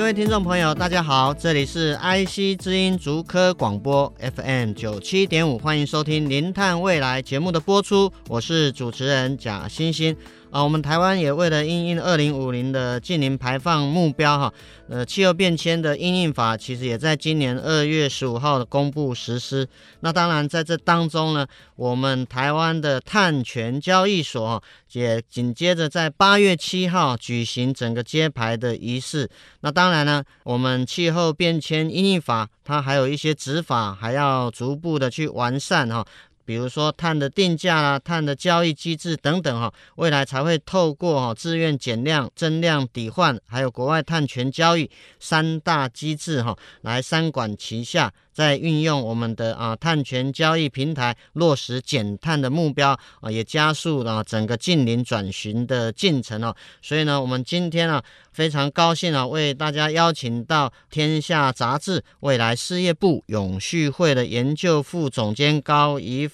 [0.00, 10.16] 各位听众朋友，大家好，这里是 IC 知音竹科广播 FM 九七点五，欢迎收听《零碳未来》节目的播出，我是主持人贾欣欣。
[10.50, 14.52] 啊，我们台湾也为了因应二零五零的净零排放目标，哈，
[14.88, 19.68] 呃，气候变迁的应应法其实也在今年二月十五号的公布实施。
[20.00, 21.46] 那当然在这当中呢，
[21.76, 29.30] 我们台湾的碳权交易所也紧接着在八月七号举行整个揭牌的仪式。
[29.60, 36.04] 那当然呢，我们气候变迁应应法它还有一些执法还要逐步的去完善，哈。
[36.50, 44.90] 比如说碳的定价啦、碳的交易机制等等哈，未来才会透过哈自愿减量、增量抵换，还有国外碳权交易
[45.20, 48.12] 三大机制哈，来三管齐下。
[48.32, 56.54] 在运用我们的啊碳权交易平台落实减碳的目标啊，也加速了整个近零转型的进程哦。
[56.80, 66.26] 所以呢，我们今天啊非常高兴啊，为大家邀请到天下杂志未来事业部永续会的研究副总监高怡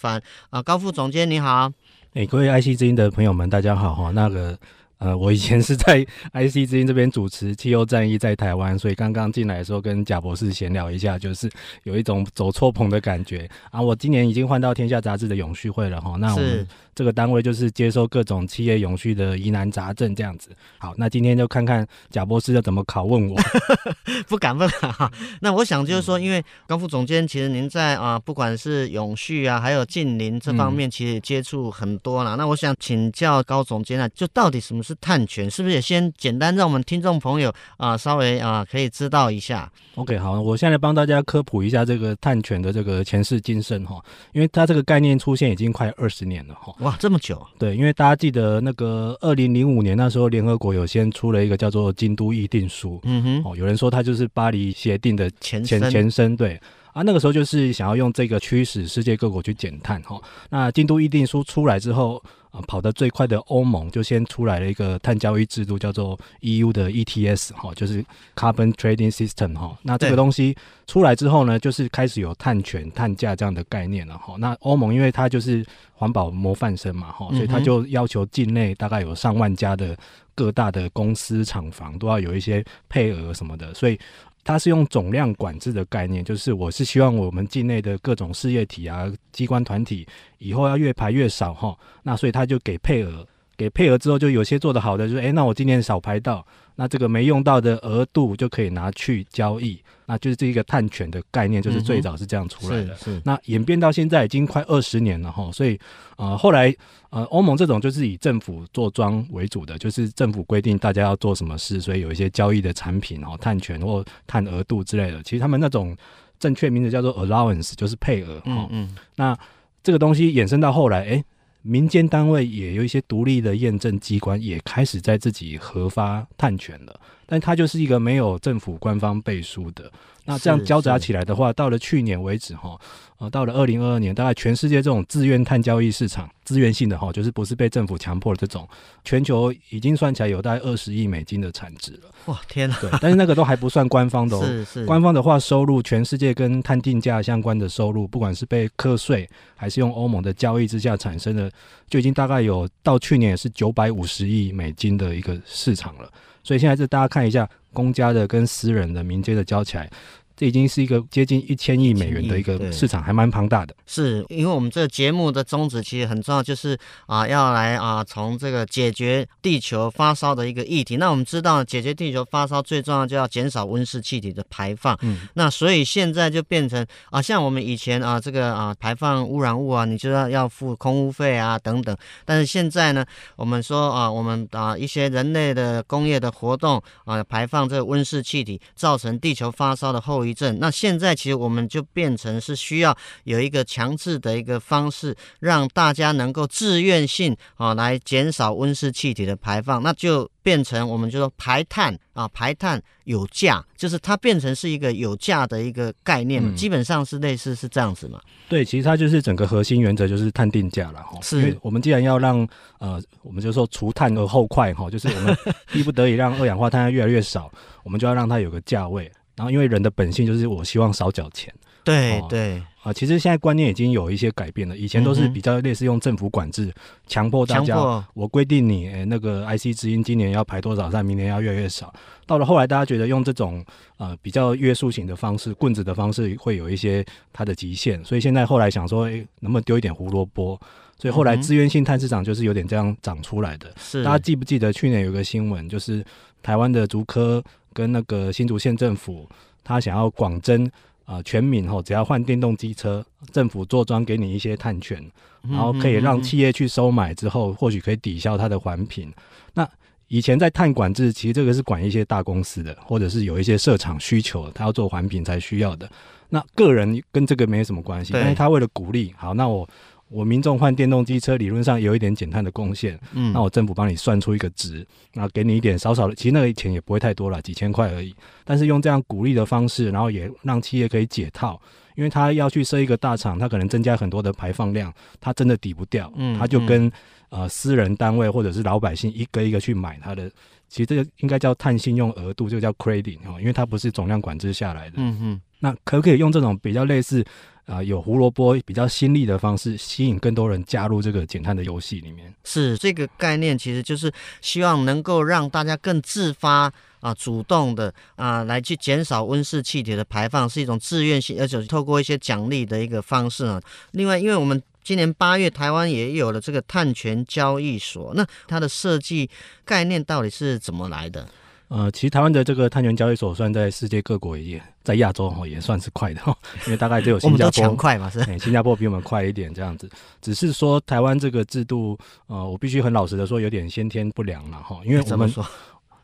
[0.51, 1.73] 啊，高副总监你好。
[2.15, 4.11] 哎，各位 IC 之音的朋友们，大家好哈。
[4.13, 4.59] 那个。
[4.99, 6.03] 呃，我以前是在
[6.33, 11.51] IC 之音这边主持汽油战役在台湾，所以刚刚进来的时候跟贾博士闲聊一下，就是
[11.83, 13.81] 有一种走错棚的感觉啊。
[13.81, 20.49] 我今年已经换到天下杂志的永续会了哈，那我们这个单位就是接收各种企业永续的疑难杂症这样子。
[20.79, 23.39] 好，那今天就看看贾博士要怎么拷问我，
[24.27, 25.13] 不敢问哈。
[25.43, 32.35] 那我想就是说，因为高副总监其实您在啊，不管是永续啊，还有近邻这方面，其实也接触很多了。
[32.37, 34.86] 那我想请教高总监啊，就到底什么？
[34.87, 44.01] 是碳权，是不是也先简单让我们听众朋友啊、呃、稍微啊、呃、可以知道一下？OK，好，我现在帮大家科普一下这个碳权的这个前世今生哈，
[44.33, 46.73] 因为它这个概念出现已经快二十年了哈。
[46.81, 47.45] 哇，这么久？
[47.59, 56.61] 对，因为大家记得那个二零零五年那时候，联合国有先出了一个叫做《京都议定书》，嗯哼，哦，有人说它就是巴黎协定的前前前身，对
[56.97, 60.19] 啊，那个时候就是想要用这个驱使世界各国去减碳哈。
[60.49, 62.23] 那《京都议定书》出来之后。
[62.67, 68.03] 跑得最快的欧盟就先出来了一个碳交易制度，叫做 EU 的 ETS 哈，就是
[68.35, 69.77] Carbon Trading System 哈。
[69.83, 70.57] 那这个东西
[70.87, 74.37] 出来之后呢，就是开始有碳权、碳价这样的概念了哈。
[74.39, 75.63] 那欧盟因为它就是
[75.93, 79.95] 环保模范生嘛哈，所以它就要求境内大概有上万家的
[80.35, 84.01] 各大的公司厂房都要有一些配额什么的，所以。
[84.47, 90.07] 它是用总量管制的概念，就是我是希望我们境内的各种事业体啊、机关团体
[90.39, 96.47] 以后要越排越少哈，那所以他就给配额，给配额之后就有些做得好的，就是诶，那我今年少拍到。
[96.79, 102.93] 那这个没用到的额度就可以拿去交易，那就是这一个碳权的概念，就是最早是这样出来的。
[102.93, 103.23] 嗯、是，是。
[103.25, 105.81] 那演变到现在已经快二十年了哈，所以
[106.17, 106.75] 呃后来
[107.09, 115.23] 呃欧盟这种就是以政府做庄为主的，就是政府规定大家要做什么事，所以有一些交易的产品哦，碳权或碳额度之类的。
[115.23, 115.97] 其实他们那种
[116.39, 118.39] 正确名字叫做 allowance，就是配额。
[118.45, 118.95] 嗯嗯。
[119.15, 119.35] 那
[119.83, 121.25] 这个东西衍生到后来，哎。
[121.67, 129.91] 民间单位也有一些独立的验证机关，也开始在自己核发碳权了，但它就是一个没有政府官方背书的。
[130.25, 132.79] 那这样交杂起来的话，到了去年为止哈，
[133.19, 138.69] 呃，到了二零二二年，大概全世界这种自愿碳交易市场，自愿性的哈，就是不是被政府强迫的这种，
[139.05, 142.11] 全球已经算起来有大概二十亿美金的产值了。
[142.27, 142.77] 哇，天哪！
[142.79, 144.45] 对，但是那个都还不算官方的哦。
[144.45, 144.85] 是是。
[144.85, 151.51] 官方的话，收入全世界跟碳定价相关的收入，不管是被课税还是用欧盟的交易之下产生的，
[151.89, 156.13] 就已经大概有到去年也是九百五十亿美金的一个市场了。
[156.45, 159.91] 所以现在是大家看一下公家的跟私人的民间的交起来。
[160.37, 163.75] 这已经是一个接近一千亿美元的一个市场，还蛮庞大的。
[163.87, 170.99] 是因为我们这个节目的宗旨其实很重要，就是啊，要来啊，从这个解决地球发烧的一个议题。
[170.99, 174.95] 那我们知道，解决地球发烧最重要就要减少温室气体的排放。
[175.01, 175.21] 嗯。
[175.33, 181.97] 那所以现在就变成啊，像我们以前啊，这个啊排放污染物啊，你就要要付空污费啊等等。
[182.27, 183.03] 但是现在呢，
[183.37, 190.59] 我们说啊，我们啊一些人类的工业的活动啊，排放这个温室气体，造成地球发烧的后遗症。
[190.59, 208.21] 那现在其实我们就变成是需要有一个强制的一个方式，让大家能够自愿性啊来减少温室气体的排放，那就变成我们就说排碳啊，排碳有价，就是它变成是一个有价的一个概念嘛，嗯、基本上是类似是这样子嘛。
[208.49, 211.19] 对，其实它就是整个核心原则就是碳定价了哈。
[211.21, 212.47] 是，因为我们既然要让
[212.79, 215.37] 呃，我们就说除碳而后快哈，就是我们
[215.73, 217.53] 逼不得已让二氧化碳越来越少，
[217.83, 219.11] 我们就要让它有个价位。
[219.37, 221.55] 然后因为人的本性就是我希望少缴钱。
[221.85, 222.63] 对对。
[222.83, 224.77] 啊，其实现在观念已经有一些改变了。
[224.77, 226.73] 以前都是比较类似用政府管制，
[227.09, 227.77] 强、嗯、迫大家，
[228.15, 231.93] 我规定你，诶，那个 IC 之音今年要排多少碳，明年要越来越少。
[232.27, 233.65] 到了后来，大家觉得用这种
[233.97, 238.05] 呃比较约束型的方式，棍子的方式，会有一些它的极限。
[238.05, 240.57] 所以现在后来想说，诶，能不能丢一点胡萝卜？
[240.97, 243.73] 所以后来资源性碳市场就是有点这样长出来的。
[243.77, 246.05] 是、嗯，大家记不记得去年有个新闻，就是
[246.41, 247.43] 台湾的竹科
[247.77, 249.29] 跟那个新竹县政府，
[249.63, 250.67] 他想要广征。
[251.09, 253.01] 啊、呃，全民吼，只要换电动机车，
[253.31, 255.01] 政府坐庄给你一些碳权，
[255.43, 259.09] 然后可以让企业去收买之后，或许可以抵消它的环评。
[259.55, 259.65] 那
[260.09, 265.89] 以前在碳管制，其实这个是管一些大公司的，或者是有一些设厂需求，他要做环评才需要的。
[266.29, 269.69] 那个人跟这个没什么关系，但是他为了鼓励，好，那我。
[270.09, 272.99] 我民众换电动机车，理论上有一点减碳的贡献。
[273.13, 278.15] 嗯，那我政府帮你算出一个值，那给你一点少少的，其实那个钱也不会太多了，几千块而已。
[278.45, 281.61] 但是用这样鼓励的方式，然后也让企业可以解套，
[281.97, 286.13] 因为他要去设一个大厂，他可能增加很多的排放量，他真的抵不掉。
[286.17, 286.91] 嗯，他就跟
[287.31, 290.31] 呃私人单位或者是老百姓一个一个去买他的，
[290.69, 294.95] 其实这个应该叫碳信用额度，就叫 credit 哦，因为它不是总量管制下来的。
[294.99, 297.25] 嗯嗯，那可不可以用这种比较类似？
[297.67, 302.33] 啊、有胡萝卜比较新力的方式，吸引更多人加入这个减碳的游戏里面。
[302.45, 304.09] 是这个概念，其实就是
[304.41, 313.61] 希望能够让大家更自发啊、主动的啊，来去减少温室气体的排放，是一种自愿性，而且透过一些奖励的一个方式啊。
[313.91, 319.29] 另外，因为我们今年八月台湾也有了这个碳权交易所，那它的设计
[319.65, 321.29] 概念到底是怎么来的？
[321.69, 326.21] 呃，其实台湾的这个碳权交易所算在世界各国也在亚洲哈也算是快的，
[326.67, 329.91] 因为大概只有新加坡快嘛是、欸， 新加坡比我们快一点这样子。
[330.23, 331.99] 只是说台湾这个制度，
[332.29, 334.81] 呃，我必须很老实的说，有点先天不良了哈。
[334.85, 335.33] 因为我们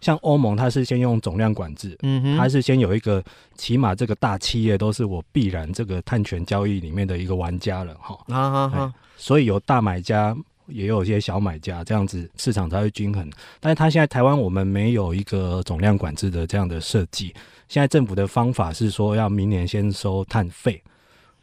[0.00, 3.22] 像欧盟，它是先用总量管制，嗯哼，它是先有一个
[3.54, 8.18] 起码这个大企业都是我必然这个碳权交易里面的一个玩家了哈。
[8.26, 8.94] 啊啊啊！
[9.16, 10.36] 所以有大买家。
[10.66, 13.30] 也有一些小买家，这样子市场才会均衡。
[13.60, 17.34] 但是它现在台湾我们没有一个总量管制的这样的设计。
[17.68, 20.82] 现在政府的方法是说要明年先收碳费，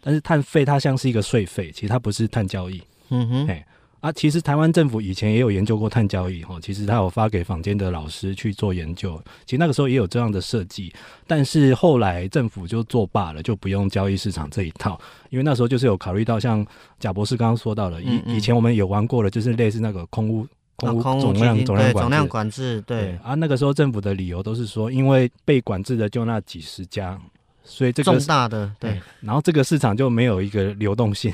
[0.01, 2.81] 但是碳费它像是一个税费，其实它不是碳交易。
[3.09, 3.63] 嗯哼。
[4.01, 10.93] 啊，其实台湾政府以前也有研究过碳交易，哈，其实他有发给坊间的老师去做研究，其实那个时候也有这样的设计，
[11.27, 14.97] 但是后来政府就作罢了，就不用交易市场这一套，
[15.29, 16.65] 因为那时候就是有考虑到像
[16.97, 20.47] 贾博士刚刚说到了，以、嗯嗯、以前我们有玩过的，就是类似那个空屋
[20.77, 27.19] 空污总量、啊、总量管制，总量管制，对，对啊，那个时候政府的理由都是说，因为被管制的就那几十家，
[27.65, 31.33] 所以这个重大的对，对，然后这个市场就没有一个流动性。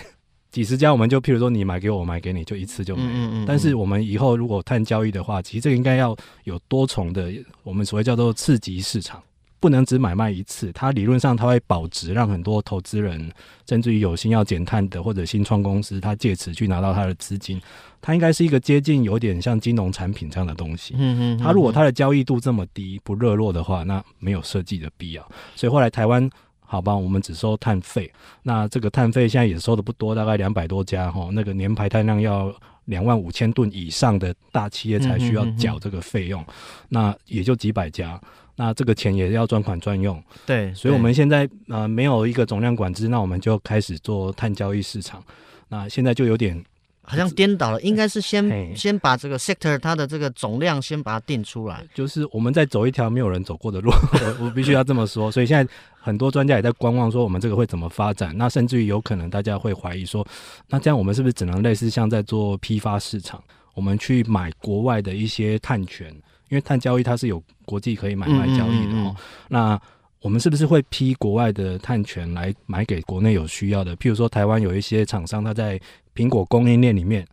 [0.56, 3.02] 几十家，我们就譬如说你买给我，我买给你，就一次就没。
[3.04, 3.46] 嗯嗯嗯。
[3.46, 6.16] 但是我们以后如果碳交易的话，其实这个应该要
[6.46, 7.30] 有多重的，
[7.62, 9.22] 我们所谓叫做次级市场，
[9.60, 10.72] 不能只买卖一次。
[10.72, 13.30] 它理论上它会保值，让很多投资人，
[13.68, 17.62] 甚至于有心要减碳的或者新创公司，它借此去拿到它的资金。
[18.02, 20.94] 它应该是一个接近有点像金融产品这样的东西。
[20.98, 21.38] 嗯嗯。
[21.38, 25.30] 它如果它的交易度这么低，不热络的话，那没有设计的必要。
[25.54, 26.30] 所以后来台湾。
[26.66, 28.12] 好吧，我们只收碳费。
[28.44, 31.30] 那这个碳费现在也收的不多，大概两百多家哈。
[31.32, 32.54] 那个年排碳量要
[32.86, 36.42] 两万五千吨以上的大企业才需要缴这个费用。
[36.42, 36.86] 嗯哼嗯哼。
[36.90, 38.20] 那也就几百家，
[38.56, 40.22] 那这个钱也要专款专用。
[40.46, 45.24] 对，所以我们现在呃没有一个总量管制，那我们就开始做碳交易市场。
[45.70, 46.64] 那现在就有点。
[47.08, 51.86] 好像颠倒了，应该是先先把这个 sector 它的这个总量先把它定出来。
[51.94, 55.32] 就是我们在走一条没有人走过的路，我 我必须要这么说。
[55.32, 58.36] 所以现在很多专家也在观望，说我们这个会怎么发展。
[58.38, 60.26] 那甚至于有可能大家会怀疑说，
[60.70, 63.44] 那这样我们是不是只能类似像在做批发市场，
[63.74, 66.10] 我们去买国外的一些碳权，
[66.50, 69.06] 因为碳交易它是有国际可以买卖交易的哦。
[69.06, 69.16] 嗯嗯嗯。
[69.50, 69.82] 那
[70.26, 73.96] 我们是不是会批国外的碳权来买给国内有需要的？
[73.98, 75.80] 譬如说，台湾有一些厂商，他在
[76.16, 77.24] 苹果供应链里面，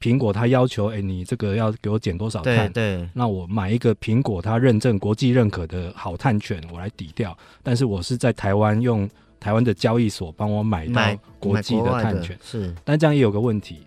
[0.00, 2.72] 苹果他要求，哎，你这个要给我减多少碳？
[2.72, 7.36] 对，对，那我买一个苹果他认证、国际认可的好碳权，我来抵掉。
[7.64, 9.10] 但是我是在台湾用
[9.40, 11.02] 台湾的交易所帮我买到
[11.40, 12.72] 国际的碳权，是。
[12.84, 13.78] 但这样也有个问题，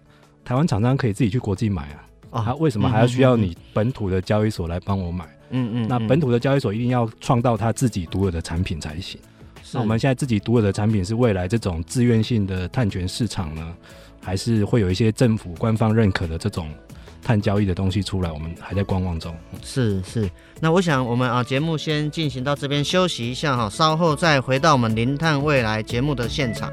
[0.44, 1.84] 台湾厂商可以自己去国际买
[2.30, 5.24] 啊，啊、为什么还要需要你本土的交易所来帮我买？
[5.24, 5.39] 嗯嗯，嗯，
[5.88, 9.20] 那本土的交易所一定要创造他自己独有的产品才行，
[9.74, 13.74] 那我们现在自己独有的产品是未来这种自愿性的碳权市场呢，
[14.22, 16.70] 还是会有一些政府官方认可的这种
[17.22, 18.32] 碳交易的东西出来？
[18.32, 19.36] 我们还在观望中。
[19.64, 20.30] 是是，
[20.60, 26.72] 那我想我们啊节目先进行到这边休息一下哈，稍后再回到我们零碳未来节目的现场。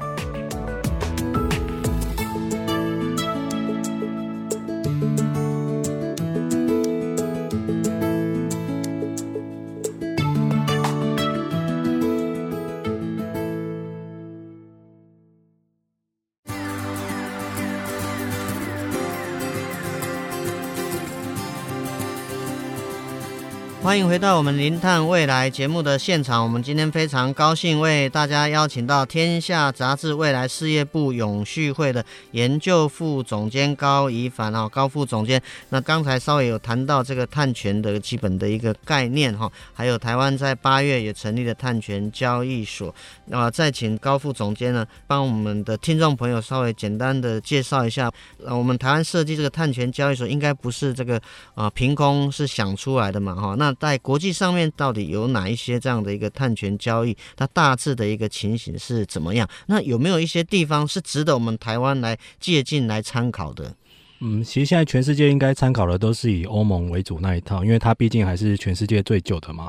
[23.87, 26.43] 欢迎回到我们零碳未来节目的现场。
[26.43, 35.41] 我们今天非常高兴为大家邀请到《天下杂志》未来事业部永续会的研究副总监高宜帆啊，高副总监。
[35.69, 42.93] 那刚才稍微有谈到这个碳权的基本的一个概念哈，还有台湾在八月也成立了碳权交易所。
[43.27, 48.11] 那再请高副总监呢，帮我们的听众朋友稍微简单的介绍一下。
[48.45, 51.17] 呃，我们台湾设计这个碳权交易所，应该不是这个
[51.55, 53.55] 啊凭空是想出来的嘛哈？
[53.57, 57.15] 那在国际上面到底有哪一些这样的一个碳权交易？
[57.35, 59.47] 它大致的一个情形是怎么样？
[59.67, 63.73] 那有没有一些地方是值得我们台湾来借鉴、来参考的？
[64.19, 69.67] 嗯，其实现在全世界应该参考的都是以欧盟为主那一套，因为它毕竟还是全世界最久的嘛。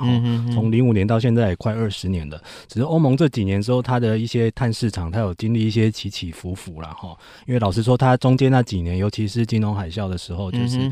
[0.54, 7.14] 从零五年到现在也快二十年了，只是欧盟这几年之后，它的一些碳市场它有经历一些起起伏伏了哈。
[7.46, 10.90] 因为老实说，它中间那几年，尤其是金融海啸的时候，就是。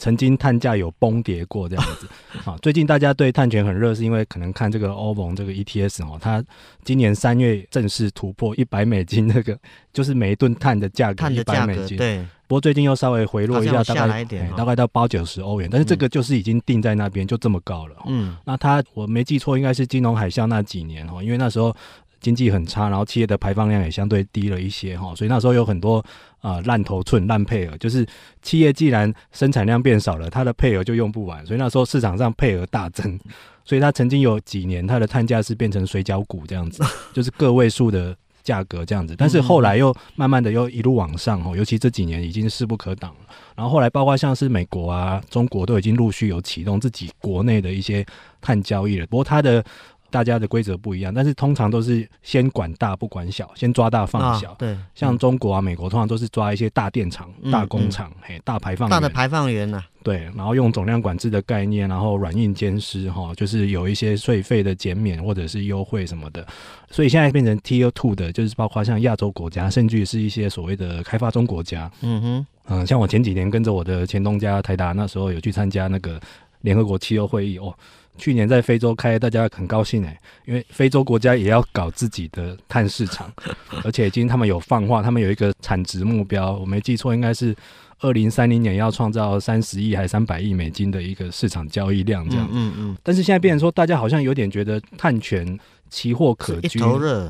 [0.00, 2.08] 曾经碳价有崩跌过这样子
[2.48, 6.42] 啊，最近大家对碳权很热，是因为可能看这个欧盟这个 ETS 哦，它
[6.82, 9.56] 今年三月正式突破一百美金，那个
[9.92, 11.98] 就是每一吨碳的价格一百美金。
[11.98, 14.24] 对，不过最近又稍微回落一下，大概
[14.56, 17.94] 大概到八九十欧元，但是这个就是已经定在那边，就这么高了。
[18.06, 21.76] 嗯，那它我没记错，应该是金融海啸那几年哦，因为那时候。
[22.20, 26.04] 经济很差，然后企业的排放量也相对低了一些哈，所以那时候有很多
[26.40, 28.06] 啊烂头寸、烂配额，就是
[28.42, 33.18] 企业既然生产量变少了，它的配额就用不完，所以那时候市场上配额大增，
[33.64, 36.84] 所以它曾经有几年它的碳价是变成水饺股这样子，
[37.14, 43.34] 就是个位数的价格这样子，但是后来又慢慢的又一路往上哦，尤其这几年已经势不可挡了。
[43.56, 48.04] 然后后来包括像是美国啊、中国都已经陆续有启动自己国内的一些
[48.40, 49.64] 碳交易了，不过它的。
[50.10, 54.50] 大家的规则不一样，但是通常都是先管大不管小，先抓大放小。
[54.50, 59.86] 啊、对，像中国啊、美国通常都是抓一些大电厂、嗯、大工厂、嗯，嘿，大排放、大的排放源呐、啊。
[60.02, 66.46] 对，然后用总量管制的概念，然后软硬兼施哈，就是有一些税费的减免或者是优惠什么的。
[66.90, 71.90] 所以现在变成 Tier Two 的，就是包括像亚洲国家，甚至是一些所谓的开发中国家。
[72.00, 76.18] 嗯哼，嗯，像我前几年跟着我的前东家台达，那时候有去参加那个
[76.62, 77.74] 联合国气候会议哦。
[78.18, 83.32] 去年在非洲开，大家很高兴哎，因为非洲国家也要搞自己的碳市场，
[83.82, 87.56] 而且已经他们有放话，他们有一个产值目标，我没记错，应该是
[88.00, 92.46] 二零三零年要创造三十亿还三百亿美金的一个市场交易量这样。
[92.52, 92.96] 嗯嗯。
[93.02, 96.78] 但是现在变成说，大家好像有点觉得碳权期货可居，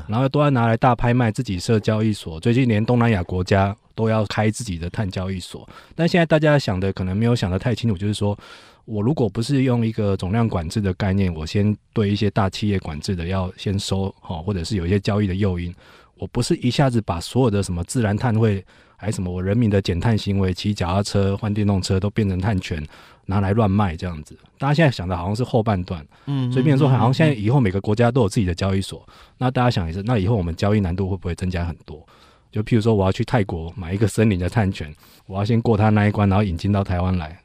[0.09, 2.37] 然后都要拿来大拍卖，自己设交易所。
[2.39, 8.37] 最近连东南亚国家都要开自己的碳交易所，但现在大家想的可能没有想得太清楚，就是说。
[8.85, 15.73] 我如果不是用一个总量管制的概念，我先对一些大企业管制的要先收好，或者是有一些交易的诱因，
[16.17, 18.63] 我不是一下子把所有的什么自然碳汇，
[18.97, 22.85] 还什么我人民的减碳行为，骑脚踏车换电动车都变成碳权
[23.25, 24.37] 拿来乱卖这样子。
[24.57, 29.07] 大家现在想的好像是后半段，嗯，所以变成说好像现在以后每个国家都有自己的交易所，
[29.37, 32.05] 那大家想一下，那以后我们交易难度会不会增加很多？
[32.51, 34.93] 就譬如说我要去泰国买一个森林的碳权，
[35.25, 37.40] 我要先过他那一关，然后引进到台湾来。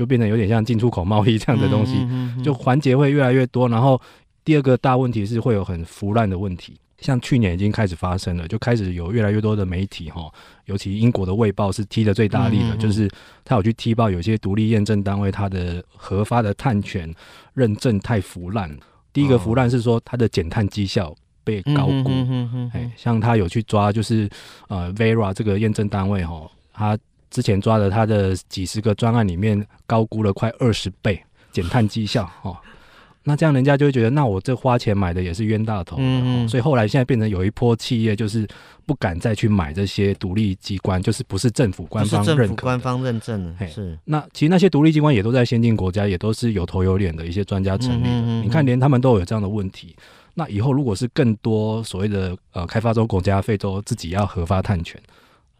[0.00, 2.08] 就变成有点像进出口贸易这样的东西，
[2.42, 3.68] 就环节会越来越多。
[3.68, 4.00] 然后
[4.42, 10.32] 第二个大问题是会有很腐烂的问题，像去年已经开始发生了，就开始有越来越多的媒体哈，
[10.64, 13.10] 尤其英国的《卫报》是踢得最大力的，就是
[13.44, 17.14] 他有去踢爆有些独立验证单位它的核发的碳权
[17.52, 18.74] 认证太腐烂。
[19.12, 21.14] 第一个腐烂是说它的减碳绩效
[21.44, 22.08] 被高估，
[22.72, 24.26] 哎，像他有去抓就是
[24.68, 26.98] 呃 Verra 这个验证单位哈，他。
[27.30, 31.22] 之前抓的他的几十个专案里面，高估了快二十倍
[31.52, 32.56] 减碳绩效哦，
[33.22, 38.48] 那这样人家就会觉得，那我这花钱买的也是冤大头，嗯，所以后来现在变成有一波企业就是
[38.86, 43.96] 不敢再去买这些独立机关，就是不是政府官方认可，官方认证的，是。
[44.04, 48.42] 那其实那些独立机关也都在先进国家，也都是有头有脸的一些专家成立的。
[48.42, 49.94] 你看，连他们都有这样的问题，
[50.34, 55.00] 那以后如果是更多所谓的呃开发中国家、非洲自己要核发碳权。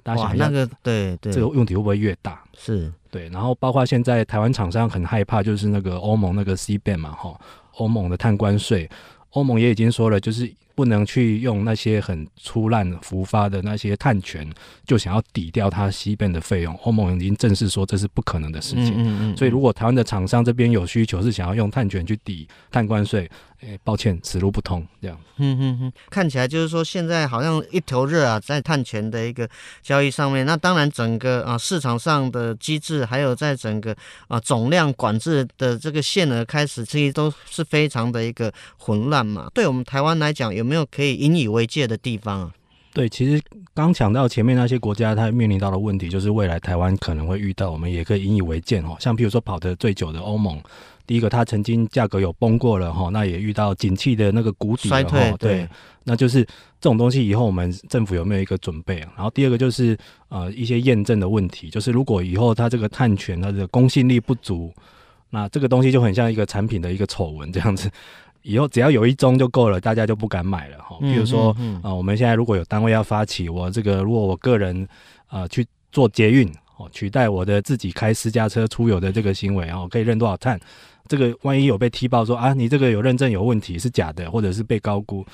[0.02, 2.42] 大家想那个对对，这个问题会不会越大？
[2.56, 2.92] 是。
[3.10, 7.36] 对，然后包括现在台湾厂商很害怕，就是那个欧盟那个 C ban 嘛，哈，
[7.78, 8.88] 欧盟的碳关税，
[9.30, 10.48] 欧盟也已经说了，就是
[10.80, 14.50] 不能去用那些很粗烂浮发的那些碳权，
[14.86, 16.74] 就想要抵掉它西边的费用。
[16.84, 18.94] 欧盟已经正式说这是不可能的事情。
[18.94, 19.36] 嗯嗯嗯。
[19.36, 23.30] 所以如果台湾的厂商这边有需求，是想要用碳权去抵碳关税。
[23.62, 24.82] 哎，抱歉，此路不通。
[25.02, 29.46] 这样，嗯嗯嗯，看起来就是说，现在好像一头热啊，在碳权的一个
[29.82, 30.46] 交易上面。
[30.46, 33.94] 那当然，整个啊市场上的机制，还有在整个
[34.28, 39.50] 啊总量管制的这个限额开始，其实都是非常的一个混乱嘛。
[39.52, 42.54] 对我们台湾来讲，有没有可以引以为戒的地方啊？
[42.92, 43.42] 对，其实
[43.74, 48.96] 刚讲到前面那些国家，它面临到的问题，就是未来台湾可能会遇到，我们也可以引以为戒哦。
[49.00, 50.62] 像譬如说跑得最久的欧盟。
[51.08, 55.68] 第一个，它曾经价格有崩过了哈，那也遇到景气的那个谷底了哈，对，对，
[56.04, 59.12] 那就是这种东西以后我们政府有没有一个准备啊？
[59.16, 59.98] 然后第二个就是
[60.28, 64.72] 呃一些验证的问题，就是如果以后它这个碳权它的公信力不足，
[65.30, 67.90] 那这个东西就很像一个产品的一个丑闻这样子，
[68.42, 70.96] 以后只要有一宗就够了，大家就不敢买了哈。
[71.00, 74.82] 比如说啊、嗯嗯嗯呃，我们现在如果有单位要发起，我这个如果我个人
[75.26, 80.58] 啊、呃、去做捷运哦，取代我的自己开私家车出游的这个行为哦，可以认多少碳？
[81.08, 85.26] 这个万一有被踢爆说啊，你这个有认证有问题是假的，或者是被高估，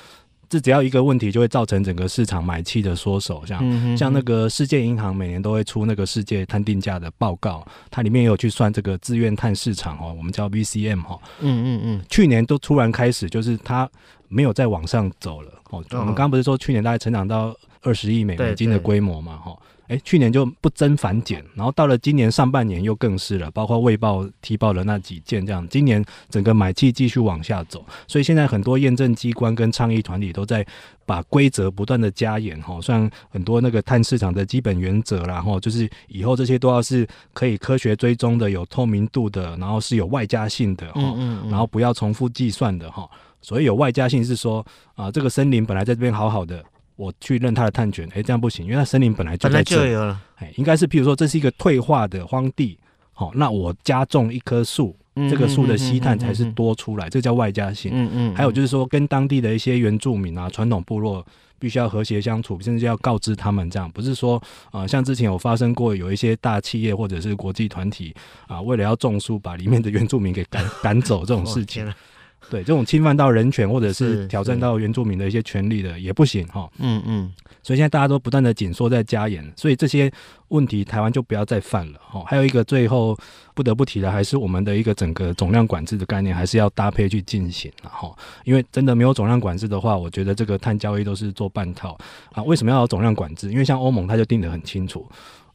[0.49, 3.45] 这只要一个问题就会造成整个市场买气的缩手。
[3.45, 11.19] 像、嗯、像那个世界银行每年都会出那个世界碳定价的报告，它里面也有去算这个自愿碳市场哦，我们叫 VCM 哈。
[11.39, 12.05] 嗯嗯嗯。
[12.09, 13.89] 去年都突然开始就是它
[14.27, 15.83] 没有再往上走了哦。
[15.91, 19.57] 我们刚刚不是说去年大概成长到二十亿美美金的规模嘛哈。
[19.87, 25.65] 哎，去年就不增反减，然后到了今年上半年又更是了，包括卫报踢爆的那几件这样。
[25.69, 30.65] 今年整个买气继续往下走，所以现在很多验证机关跟倡议团体都在
[31.05, 41.01] 把规则不断的加严哈，像很多那个碳市场的基本原则啦，然后就是以后这些都要是可以科学追踪的、有透明度的，然后是有外加性的哈，
[41.49, 43.09] 然后不要重复计算的哈。
[43.41, 44.65] 所以有外加性是说
[44.95, 46.61] 啊，这个森林本来在这边好好的。
[46.97, 52.77] 我去认他的碳权，哎，这样不行，因为他森林本来就在这，就有了，哎，应该是，譬如说，这是一个退化的荒地，
[53.13, 54.95] 好，那我加种一棵树，
[55.29, 57.91] 这个树的吸碳才是多出来，这叫外加性。
[57.93, 58.35] 嗯嗯。
[58.35, 61.25] 还有就是说，跟当地的一些原住民啊、传统部落，
[61.59, 64.41] 必须要和谐相处，甚至要告知他们，这样不是说，
[64.71, 68.13] 啊，像之前有发生过，有一些大企业或者是国际团体
[68.47, 71.91] 啊，为了要种树，把里面的原住民给赶赶走这种 事情。
[72.49, 76.69] 对，这种侵犯到人权或者是挑战到原住民的一些权利的也不行哈。
[76.79, 80.09] 嗯嗯，所以现在大家都不断的紧缩在加严，所以这些
[80.47, 82.23] 问题台湾就不要再犯了哈。
[82.25, 83.17] 还有一个最后
[83.53, 88.15] 不得不提的，还是我们的一个整个总量管制的概念，还是要搭配去进行哈。
[88.45, 91.97] 因为真的没有总量管制的话，我觉得这个碳交易都是做半套
[92.31, 92.41] 啊。
[92.43, 93.51] 为什么要有总量管制？
[93.51, 95.05] 因为像欧盟它就定得很清楚，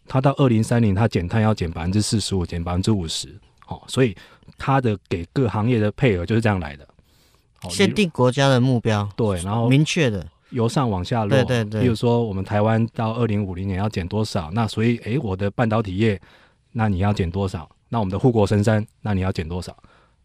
[0.07, 3.35] 它到二零三零它减碳要减百分之四十五，减百分之五十。
[3.81, 4.17] 好，所以。
[4.59, 6.87] 他的给各行业的配额就是这样来的，
[7.69, 11.81] 限定国家的目标，对，然后明确的由上往下落，对对对。
[11.81, 14.51] 比如说，我们台湾到二零五零年要减多少？
[14.53, 16.21] 那所以，诶，我的半导体业，
[16.73, 17.69] 那你要减多少？
[17.89, 19.77] 那我们的护国神山，那你要减多少？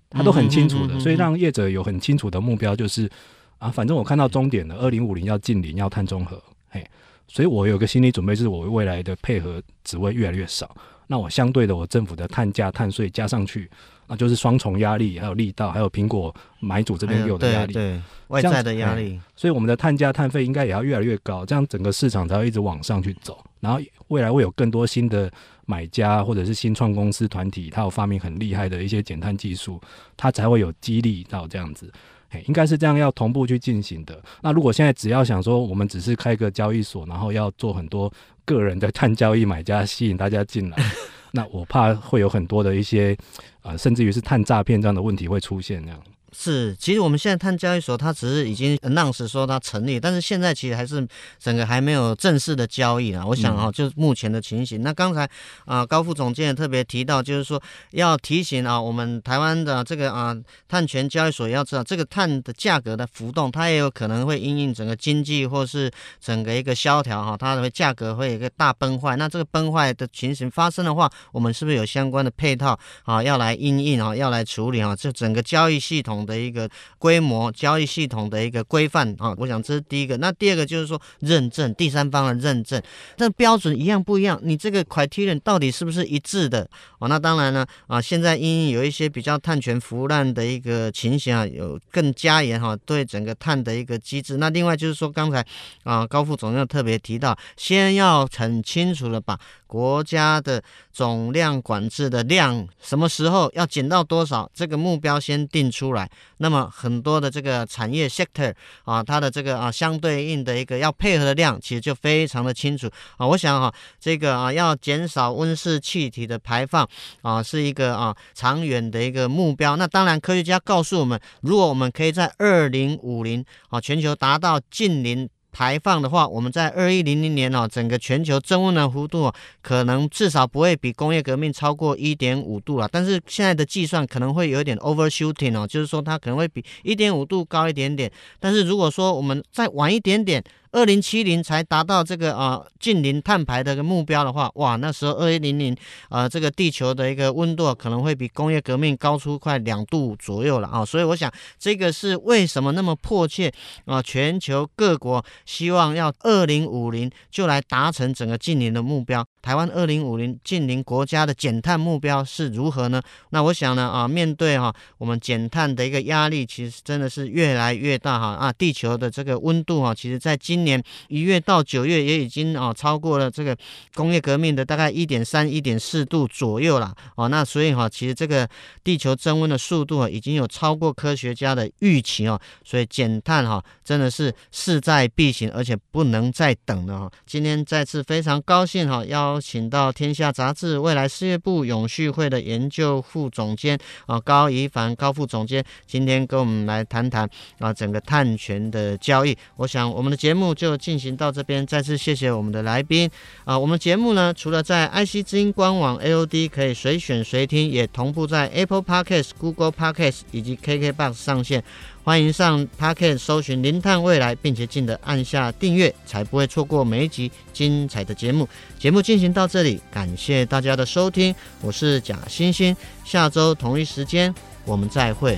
[0.10, 3.10] 他都很清楚的，所以让业者有很清楚的目标，就是
[3.58, 6.86] 啊，反正我看到终点了，二零五零要净零，要碳中和，嘿，
[7.28, 10.76] 所以我有个心理准备，就是我未来的配合职位越来越少。
[11.08, 13.70] 那我相对的，我政府的碳价、碳税加上去。
[14.10, 23.44] 那就是双重压力，还有力道，还有苹果买主这边有的压力，对，对外在的压力，所以我们的碳价、碳费应该也要越来越高，这样整个市场才会一直往上去走。
[23.60, 25.30] 然后未来会有更多新的
[25.66, 29.78] 买家或者是新创公司团体，它有发明很厉害的一些减碳技术，
[30.16, 31.92] 它才会有激励到这样子。
[32.30, 34.22] 嘿，应该是这样要同步去进行的。
[34.42, 38.12] 那如果现在只要想说，我们只是开个交易所，然后要做很多
[38.46, 40.78] 个人的碳交易买家，吸引大家进来。
[41.32, 43.14] 那我怕会有很多的一些，
[43.62, 46.00] 啊、呃，甚至于是碳诈骗这样的问题会出现，这样。
[46.34, 51.08] 是，其实我们现在碳交易所它只是已经 announce 说它成立，但是现在其实还是
[51.40, 53.26] 整个还没有正式的交易啊。
[53.26, 54.82] 我想哈，就是目前的情形。
[54.82, 55.24] 嗯、那刚才
[55.66, 57.62] 啊、呃、高副总监也特别提到，就是说
[57.92, 60.36] 要提醒啊，我们台湾的这个啊
[60.68, 69.16] 碳权交易所要知道，这个碳的价格的浮动，它也有可能会因应整个经济或是整个一个萧条哈，它的价格会有一个大崩坏。
[69.16, 74.94] 那这个崩坏的情形发生的话，我们是不是有相关的配套啊要来因应啊，要来处理啊？
[74.94, 76.17] 这整个交易系统。
[76.26, 80.18] 的一个规模交易系统的一个规范啊，我想这是第一个。
[80.18, 82.82] 那第二个就是说认证，第三方的认证，
[83.16, 84.40] 这标准一样不一样？
[84.44, 86.68] 你这个 criterion 到底是不是一致的？
[87.00, 94.38] 哦，那当然呢啊，现在因有一些比较碳权腐烂的一个情形啊，有更加严哈，对整个碳的一个机制。
[94.38, 95.46] 那另外就是说刚才
[95.84, 106.07] 啊高副总要特别提到，先要很清楚的把国家的总量管制的量什么时候要减到多少，这个目标先定出来。
[106.38, 113.26] 那么很多的这个产业 sector 啊，它的这个啊相对应的一个要配合的量，其实就非常的清楚啊。
[113.28, 116.88] 我想哈、啊，这个啊要减少温室气体的排放
[117.22, 119.76] 啊，是一个啊长远的一个目标。
[119.76, 125.30] 那当然，科学家告诉我们，如果我们可以在二零五零啊全球达到近零。
[125.58, 132.88] 排放的话，我们在二一零零年哦，整个全球增温的幅度可能至少不会比工业革命超过一点五度了。
[132.92, 138.12] 但是现在的计算可能会有一点 overshooting 哦，就是说它可能会比一点五度高一点点。
[138.40, 145.76] 但是如果说我们再晚一点点，二零七零才达到这个啊近零碳排的一个目标的话，哇，那时候二一零零
[146.10, 153.52] 啊这个地球的一个温度可能会比工业革命高出快两度左右了啊，所以我想这个是为什么那么迫切
[153.86, 154.02] 啊？
[154.02, 159.26] 全球各国希望要二零五零就来达成整个近零的目标。
[159.48, 163.02] 台湾二零五零净零国家的减碳目标是如何呢？
[163.30, 173.56] 那我想呢啊，面对哈我们减碳的一个压力，其实真的是越来越大哈啊，地球的这个温度哈，其实在今年一月到九月也已经啊超过了这个
[173.94, 177.30] 工业革命的大概一点三、一点四度左右了哦。
[177.30, 178.46] 那所以哈，其实这个
[178.84, 182.38] 地球增温的速度啊，已经有超过科学家的预期哦。
[182.66, 187.12] 所以减碳哈真的是势在必行，而且不能再等了哈。
[187.26, 199.38] 今天再次非常高兴哈，邀请到《天下杂志》未来事业部永续会的研究副总监啊高怡凡高副总监，今天跟我们来谈谈啊整个碳权的交易。
[199.56, 200.48] 我想我们的节目。
[200.58, 203.08] 就进行到这边，再次谢谢我们的来宾
[203.46, 203.56] 啊！
[203.60, 211.64] 我们节目呢，除了在 IC 之音官网 AOD 可以随选随听，也同步在 Apple Podcast、Google Podcast 以及 KKBox 上线。
[212.04, 218.48] 欢迎上 Podcast 搜寻“零碳未来”，并且记得按下订阅，才不会错过每一集精彩的节目。
[218.80, 224.34] 节目进行到这里，感谢大家的收听，我是贾欣欣，下周同一时间
[224.66, 225.38] 我们再会。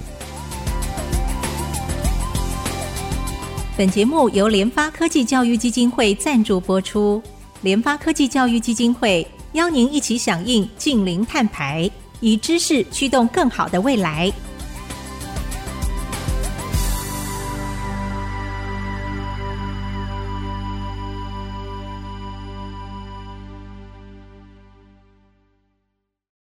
[3.77, 7.21] 本节目由联发科技教育基金会赞助播出。
[7.61, 14.31] 联发科技教育基金会邀您一起响应净零碳排，以知识驱动更好的未来。